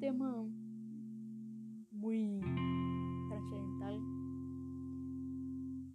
[0.00, 0.46] tema
[1.90, 2.40] muy
[3.28, 4.00] trascendental,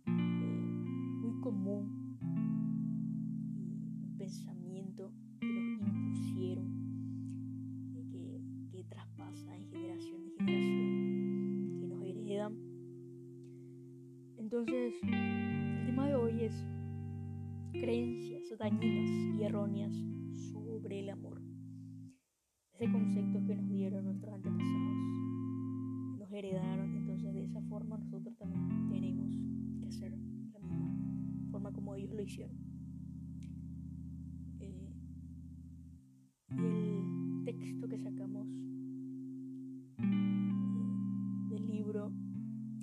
[0.08, 2.18] eh, muy común,
[4.02, 5.10] un pensamiento
[5.40, 6.66] que nos impusieron,
[8.12, 12.58] que, que traspasa en generación de generación, que nos heredan.
[14.38, 16.54] Entonces, el tema de hoy es
[17.72, 20.13] creencias dañinas y erróneas.
[22.84, 24.98] Ese concepto que nos dieron nuestros antepasados,
[26.20, 29.32] nos heredaron, entonces de esa forma nosotros también tenemos
[29.80, 32.58] que hacer la misma forma como ellos lo hicieron.
[34.60, 34.92] Eh,
[36.58, 38.50] el texto que sacamos
[40.00, 42.12] eh, del libro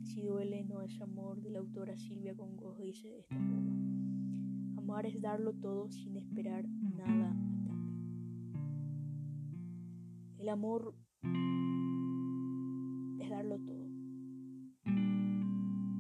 [0.03, 4.79] Si duele no es amor de la autora Silvia Congojo dice de esta forma.
[4.79, 7.37] Amar es darlo todo sin esperar nada
[10.41, 10.95] el amor
[13.21, 13.87] es darlo todo,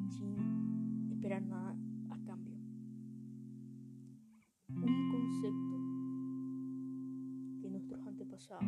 [0.08, 1.76] sin esperar nada
[2.08, 2.56] a cambio.
[4.68, 5.76] Un concepto
[7.60, 8.64] que nuestros antepasados,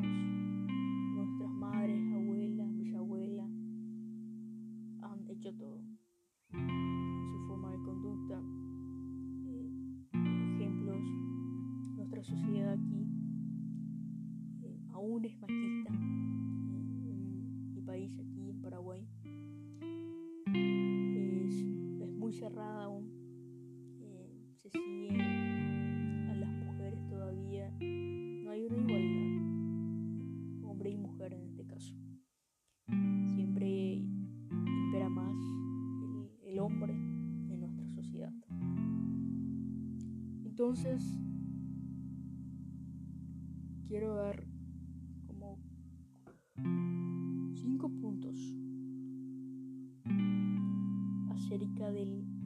[22.81, 23.11] aún.
[24.01, 25.21] Eh, se siguen
[26.31, 27.71] a las mujeres todavía.
[27.81, 31.95] No hay una igualdad, hombre y mujer en este caso.
[33.35, 34.05] Siempre
[34.87, 35.37] impera más
[36.03, 38.33] el, el hombre en nuestra sociedad.
[40.45, 41.03] Entonces,
[43.87, 44.45] quiero dar
[47.55, 48.39] cinco puntos
[51.31, 52.42] acerca de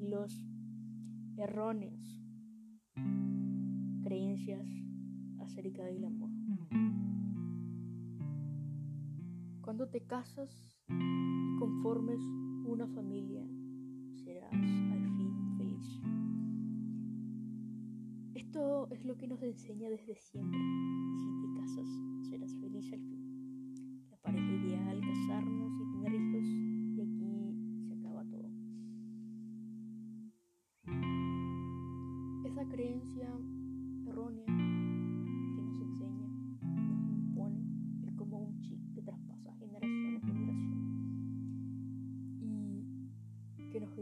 [0.00, 0.42] los
[1.36, 2.22] erróneos
[4.02, 4.66] creencias
[5.40, 6.30] acerca del amor.
[9.60, 10.50] Cuando te casas
[10.88, 12.20] y conformes
[12.64, 13.46] una familia,
[14.24, 16.00] serás al fin feliz.
[18.34, 20.58] Esto es lo que nos enseña desde siempre.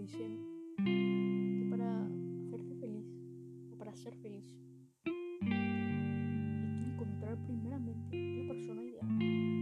[0.06, 0.38] Dicen
[0.84, 2.06] que para
[2.46, 3.06] hacerte feliz
[3.72, 4.44] o para ser feliz
[5.04, 9.56] hay que encontrar primeramente la persona ideal.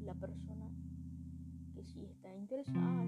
[0.00, 0.70] la persona
[1.74, 3.04] que sí está interesada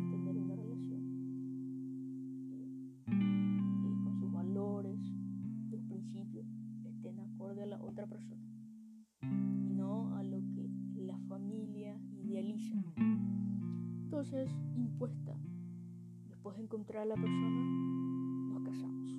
[14.05, 15.37] Entonces, impuesta,
[16.29, 17.61] después de encontrar a la persona,
[18.53, 19.11] nos casamos.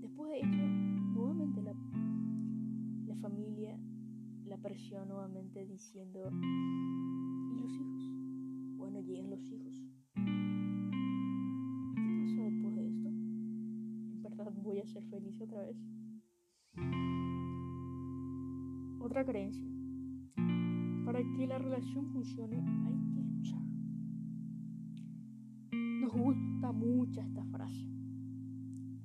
[0.00, 0.66] Después de ello,
[1.14, 1.74] nuevamente la,
[3.06, 3.78] la familia
[4.50, 8.12] la presión nuevamente diciendo, ¿y los hijos?
[8.76, 9.86] Bueno, llegan los hijos.
[11.94, 13.08] ¿Qué pasa después de esto?
[13.08, 15.76] ¿En verdad voy a ser feliz otra vez?
[19.00, 19.79] Otra creencia.
[21.10, 23.62] Para que la relación funcione hay que luchar.
[25.72, 27.84] Nos gusta mucho esta frase.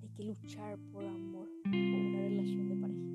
[0.03, 3.05] Hay que luchar por amor o una relación de pareja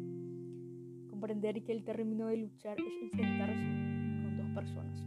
[1.09, 3.63] comprender que el término de luchar es enfrentarse
[4.25, 5.07] con dos personas,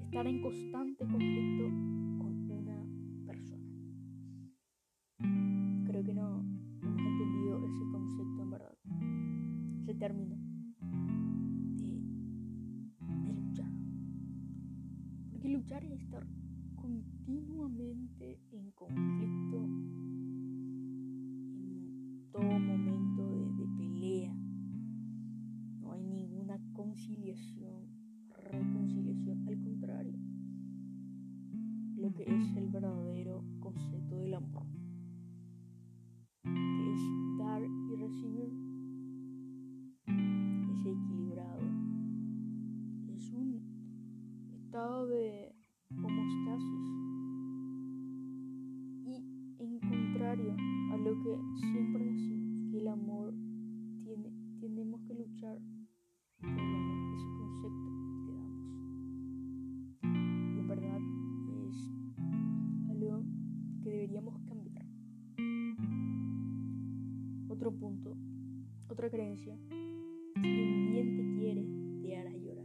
[0.00, 2.07] estar en constante conflicto
[32.18, 34.66] que es el verdadero concepto del amor,
[36.42, 37.00] que es
[37.38, 38.52] dar y recibir,
[40.68, 41.62] es equilibrado,
[43.14, 43.62] es un
[44.52, 45.54] estado de
[45.96, 46.88] homostasis
[49.06, 49.22] y
[49.60, 50.56] en contrario
[50.90, 51.38] a lo que
[51.70, 53.32] siempre decimos, que el amor
[54.02, 55.60] tiene, tenemos que luchar
[67.58, 68.16] Otro punto,
[68.88, 69.58] otra creencia,
[70.34, 71.66] quien bien te quiere
[72.02, 72.64] te hará llorar.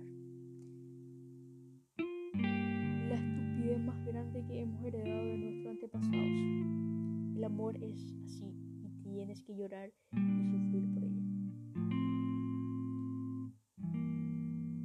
[3.10, 7.36] La estupidez más grande que hemos heredado de nuestros antepasados.
[7.36, 8.54] El amor es así
[8.84, 11.24] y tienes que llorar y sufrir por ella.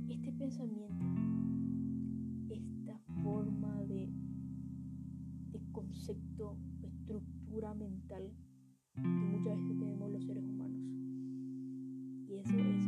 [0.09, 1.05] Este pensamiento,
[2.49, 4.09] esta forma de,
[5.51, 8.33] de concepto, estructura mental
[9.03, 10.81] que muchas veces tenemos los seres humanos.
[12.29, 12.85] Y eso es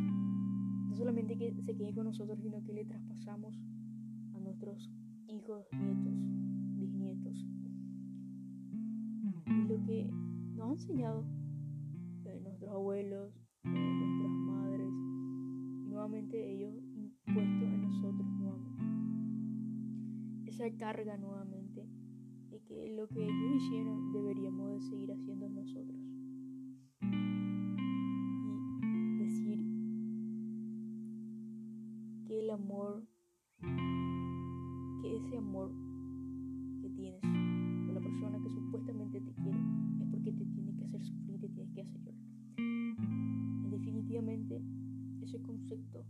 [0.89, 3.59] no solamente que se quede con nosotros, sino que le traspasamos
[4.35, 4.91] a nuestros
[5.29, 6.15] hijos, nietos,
[6.77, 7.47] bisnietos.
[9.47, 10.11] Y lo que
[10.57, 11.25] nos han enseñado
[12.25, 13.33] de nuestros abuelos,
[13.65, 18.85] de nuestras madres, y nuevamente ellos impuestos en nosotros nuevamente.
[20.51, 21.87] Esa carga nuevamente
[22.51, 26.00] de que lo que ellos hicieron deberíamos de seguir haciendo nosotros.
[35.03, 35.71] Que ese amor
[36.81, 39.59] que tienes con la persona que supuestamente te quiere
[40.01, 43.71] es porque te tiene que hacer sufrir, te tiene que hacer llorar.
[43.71, 44.63] Definitivamente
[45.21, 46.05] ese concepto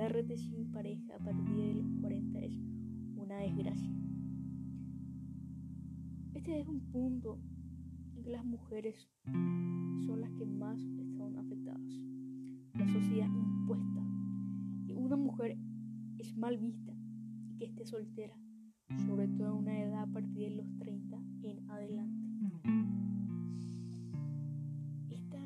[0.00, 2.58] quedarte sin pareja a partir de los 40 es
[3.16, 3.92] una desgracia.
[6.32, 7.38] Este es un punto
[8.16, 12.00] en que las mujeres son las que más están afectadas.
[12.78, 14.00] La sociedad impuesta.
[14.86, 15.58] Que una mujer
[16.18, 16.94] es mal vista
[17.50, 18.34] y que esté soltera,
[19.06, 22.20] sobre todo a una edad a partir de los 30 en adelante.
[25.10, 25.42] Está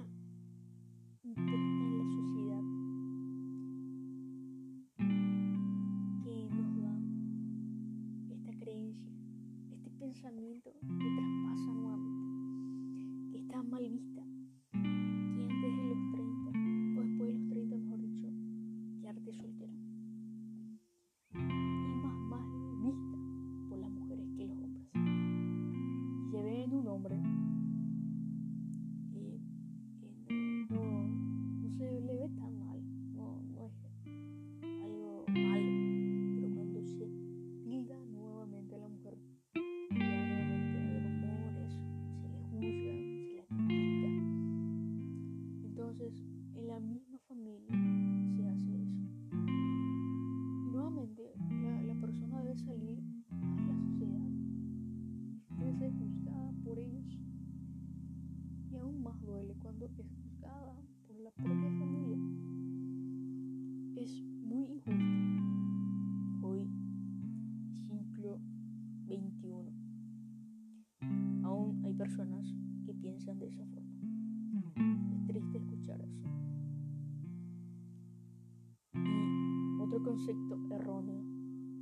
[80.14, 81.20] concepto erróneo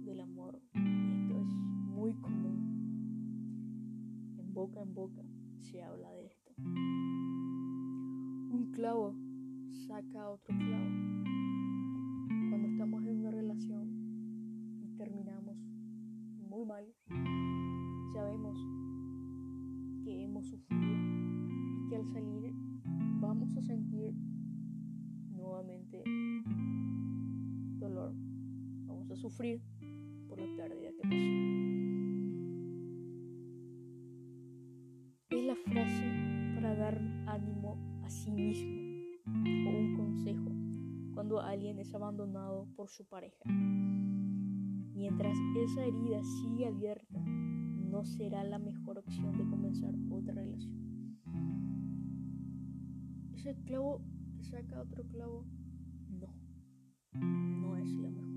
[0.06, 2.56] del amor, y esto es muy común,
[4.38, 5.20] en boca en boca
[5.60, 6.50] se habla de esto.
[6.56, 9.14] Un clavo
[9.86, 10.88] saca otro clavo.
[12.48, 15.58] Cuando estamos en una relación y terminamos
[16.48, 16.86] muy mal,
[18.14, 18.56] sabemos
[20.04, 22.61] que hemos sufrido y que al salir
[29.16, 29.60] Sufrir
[30.28, 31.16] por la pérdida que pasó.
[35.30, 38.80] Es la frase para dar ánimo a sí mismo
[39.26, 40.50] o un consejo
[41.14, 43.44] cuando alguien es abandonado por su pareja.
[44.94, 50.72] Mientras esa herida sigue abierta, no será la mejor opción de comenzar otra relación.
[53.34, 54.00] Ese clavo
[54.40, 55.44] saca otro clavo,
[56.08, 56.34] no,
[57.12, 58.31] no es la mejor.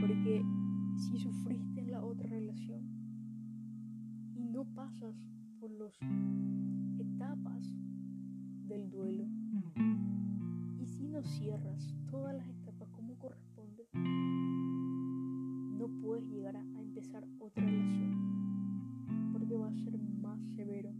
[0.00, 0.44] Porque
[0.96, 2.82] si sufriste en la otra relación
[4.34, 5.14] y no pasas
[5.60, 5.94] por las
[6.98, 7.72] etapas
[8.66, 9.24] del duelo,
[10.80, 13.88] y si no cierras todas las etapas como corresponde,
[15.78, 20.90] no puedes llegar a, empezar otra relación, porque va a ser más severo,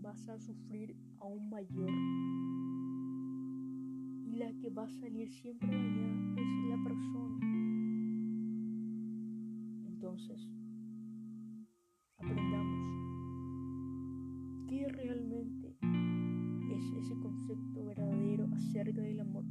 [0.00, 1.90] vas a sufrir aún mayor.
[4.24, 7.75] Y la que va a salir siempre dañada es la persona.
[10.18, 10.48] Entonces,
[12.16, 12.78] aprendamos.
[14.66, 15.76] Qué realmente
[16.70, 19.44] es ese concepto verdadero acerca del amor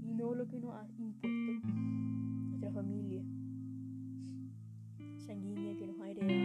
[0.00, 1.68] y no lo que nos ha impuesto
[2.50, 3.24] nuestra familia
[5.26, 6.41] sanguínea que nos ha heredado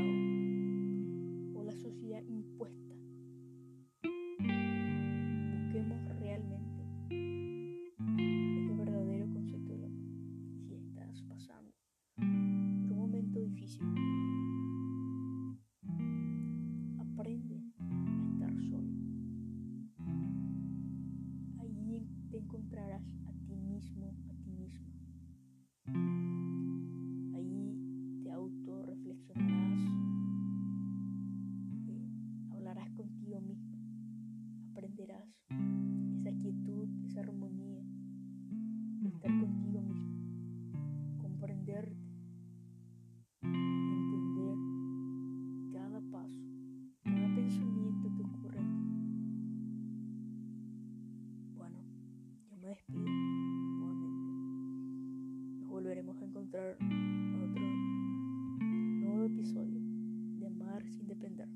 [52.68, 54.20] me despido nuevamente.
[55.60, 57.64] Nos volveremos a encontrar en otro
[59.06, 59.80] nuevo episodio
[60.40, 61.48] de Amar sin depender.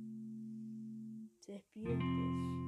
[1.39, 2.60] Se despide pues